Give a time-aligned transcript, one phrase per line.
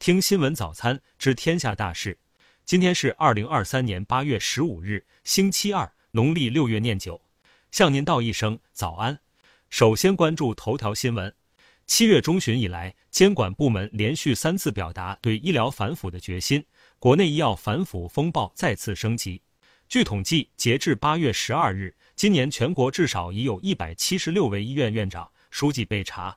[0.00, 2.18] 听新闻早餐知天下大事。
[2.64, 7.20] 今天是二零二三年八月十五日，星期二，农历六月念九。
[7.70, 9.20] 向您道一声早安。
[9.68, 11.30] 首先关注头条新闻。
[11.86, 16.64] 七月中旬以来，监管部门连续三次表达对医疗反腐的决心，
[16.98, 19.42] 国内医药反腐风暴再次升级。
[19.86, 26.34] 据统计，截至八月十二日，今年全国至少已有一百七十六位医院院长、书记被查。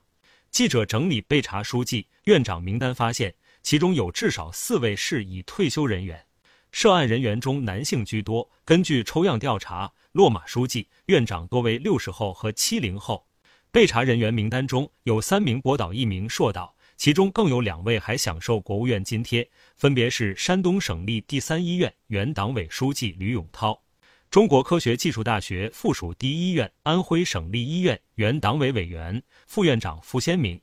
[0.50, 3.34] 记者整理被查书记、院长名单，发现。
[3.64, 6.26] 其中有至少四位是已退休人员，
[6.70, 8.50] 涉案人员中男性居多。
[8.62, 13.26] 根据抽样调查，落马书记、院长多为六十后和七零后。
[13.72, 23.82] 被查人员名单中有三名博导、一名硕导，其中更有两位还享受国务院津贴，分别是山东省立第三医院原党委书记吕永涛，
[24.30, 30.60] 中国科学技术大学附属第一医院安徽省立医院原党委委员、副院长傅先明。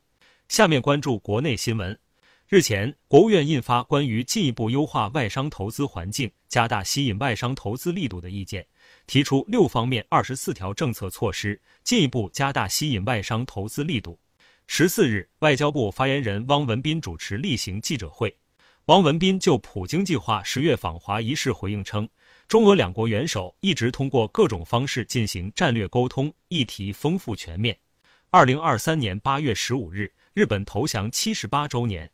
[0.48, 1.98] 下面关注国内新闻。
[2.52, 8.66] 日前，国务院印发关于进一步优化外商投资环境、加大吸引外商投资力度的意见，
[9.06, 14.20] 提出六方面二十四条政策措施，进一步加大吸引外商投资力度。
[14.66, 18.36] 十四日，外交部发言人汪文斌主持例行记者会，
[18.84, 22.06] 汪文斌就普京计划十月访华一事回应称，
[22.46, 27.74] 中俄两国元首一直通过各种方式进行战略沟通，议题丰富全面。
[28.28, 32.11] 二零二三年八月十五日，日本投降七十八周年。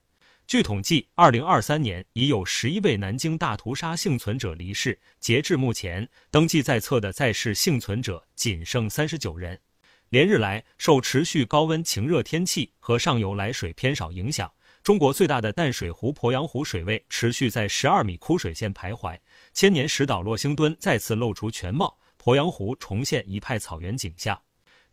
[0.48, 4.98] 据统计，二零二三年已有十一位南京大屠杀幸存者离世。
[5.20, 9.60] 截至目前，登记在册的在世幸存者仅剩三十九人。
[10.08, 14.50] 连日来，受持续高温晴热天气和上游来水偏少影响，
[14.82, 19.18] 中国最大的淡水湖鄱阳湖水位持续在十二米枯水线徘徊。
[19.52, 24.40] 千年石岛洛星墩再次露出全貌，鄱阳湖重现一派草原景象。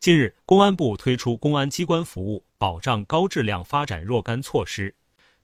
[0.02, 4.94] 近日，公安部推出公安机关服务保障高质量发展若干措施。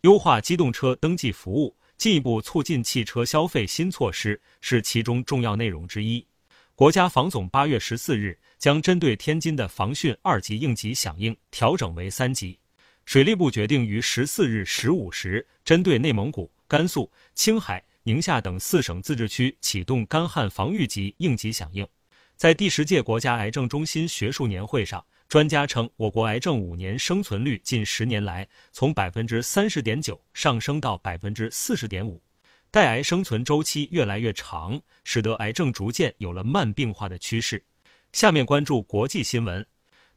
[0.01, 6.25] 优化机动车登记服务，进一步促进汽车消费新措施是其中重要内容之一。
[6.73, 12.57] 国家防总八月十四日将针对天津的防汛二级应急响应调整为三级。
[13.05, 21.87] 水利部决定于十四日十五时针对内蒙古、甘肃、青海、宁夏等四省自治区启动干旱防御级应急响应。
[22.35, 25.05] 在第十届国家癌症中心学术年会上。
[25.31, 32.21] 专家称，我国癌症五年生存率近十年来从百分之三十点九上升到百分之四十点五，
[32.69, 37.63] 带癌生存周期越来越长，使得癌症逐渐有了慢病化的趋势。
[38.11, 39.65] 下面关注国际新闻。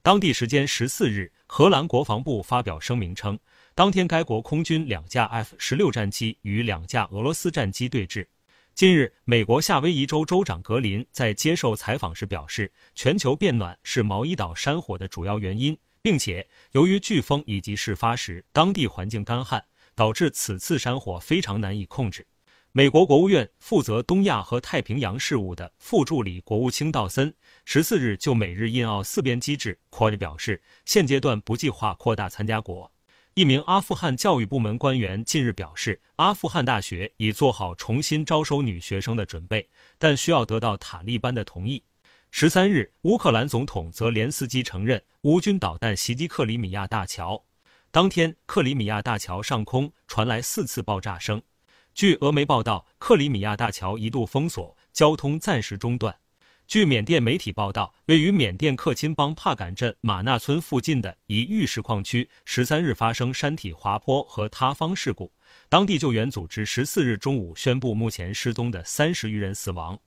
[0.03, 3.39] 当地时间十四日，荷兰国防部发表声明称，
[3.73, 8.27] 当天该国空军两架 F 十六战机与两架俄罗斯战机对峙。
[8.75, 19.65] 近日，美国夏威夷州州长格林在接受采访时表示，全球变暖是毛伊岛山火的主要原因，并且由于飓风以及事发时当地环境干旱，
[19.95, 22.27] 导致此次山火非常难以控制。
[22.73, 27.33] 美国国务院负责东亚和太平洋事务的副助理国务卿道森
[27.65, 32.91] 十四日就美日印澳四边机制 QUAD 表示，现阶段不计划扩大参加国。
[33.35, 39.69] 一名阿富汗教育部门官员近日表示，阿富汗大学已做好重新招收女学生的准备，
[39.99, 41.83] 但需要得到塔利班的同意。
[42.31, 47.45] 十三日，乌克兰总统泽连斯基承认乌军导弹袭击克里米亚大桥。
[47.91, 51.43] 当天，克里米亚大桥上空传来四次爆炸声。
[51.93, 56.15] 据俄媒报道，克里米亚大桥一度封锁，交通暂时中断。
[56.67, 65.31] 据缅甸媒体报道，位于缅甸克钦邦帕敢镇马纳村附近的一玉石矿区，十三日发生山体滑坡和塌方事故。
[65.69, 69.99] 当地救援组织十四日中午宣布，目前失踪的三十余人死亡。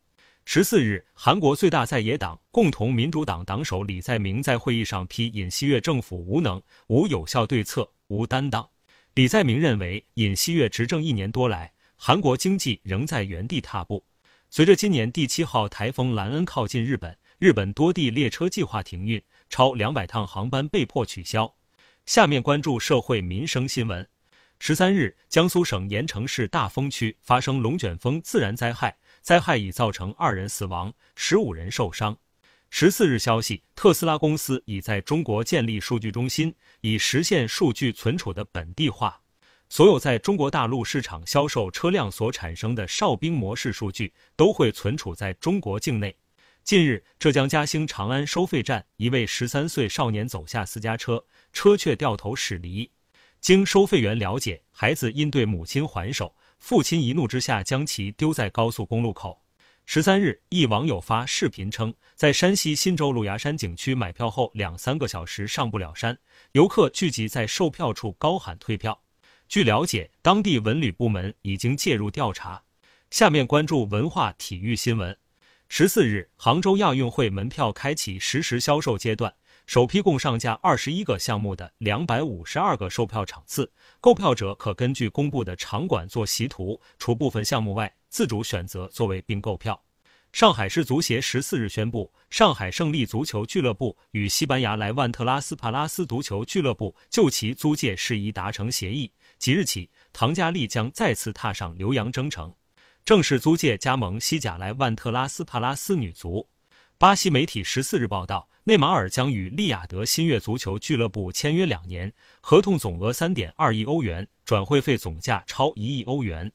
[0.45, 8.67] 十四日，韩国最大在野党共同民主党党首李在明在会议上批尹锡悦政府无能、无有效对策、无担当。
[9.13, 14.03] 李在明认为，尹锡悦执政一年多来，韩国经济仍在原地踏步。
[14.49, 21.53] 随着今年第七号台风兰恩靠近日本，日本多地列车计划停运，超两百趟航班被迫取消。
[22.05, 24.07] 下面关注社会民生新闻。
[24.59, 32.17] 十三日，江苏省盐城市大丰区发生龙卷风自然灾害，灾害已造成二人死亡，十五人受伤。
[32.69, 39.21] 十四日消息，特斯拉公司已在中国建立数据中心，以实现数据存储的本地化。
[39.69, 46.15] 所有在中国大陆市场销售车辆所产生的哨兵模式数据都会存储在中国境内。
[46.63, 52.89] 近日，浙江嘉兴长安收费站，一位十三岁少年走下私家车，车却掉头驶离。
[53.39, 59.41] 经收费员了解，孩子因对母亲还手，父亲一怒之下将其丢在高速公路口。
[59.85, 66.17] 十三日，一网友发视频称，在山西忻州鹿牙山景区买票后两三个小时上不了山，
[66.53, 69.01] 游客聚集在售票处高喊退票。
[69.49, 72.63] 据了解，当地文旅部门已经介入调查。
[73.09, 75.17] 下面关注文化体育新闻。
[75.69, 79.33] 十四日，杭州亚运会门票开启实时销售阶段，
[79.65, 83.71] 首批共上架二十一个项目的两百五十二个售票场次，
[84.01, 89.81] 购票者可根据公布的场馆做习图，除部分项目外，自主选择座位并购票。
[90.37, 102.53] 上海市足协十四日宣布，上海胜利足球俱乐部与西班牙莱万特拉斯帕拉斯足球俱乐部就其租借事宜达成协议，即日起，唐佳丽将再次踏上留洋征程，
[103.03, 106.47] 正式租借加盟西甲莱万特拉斯帕拉斯女足。
[106.99, 116.51] 巴西媒体十四日报道，内马尔将与利雅得新月足球俱乐部签约两年，合同总额三点二亿欧元，转会费总价超一亿欧元。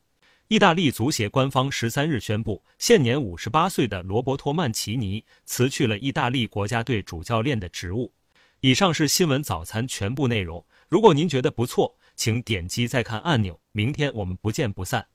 [0.52, 8.12] 意大利足协官方十三日宣布，现年五十八岁的罗伯托·曼奇尼辞去了意大利国家队主教练的职务。
[8.60, 10.62] 以上是新闻早餐全部内容。
[10.90, 13.58] 如果您觉得不错，请点击再看按钮。
[13.72, 15.06] 明天我们不见不散。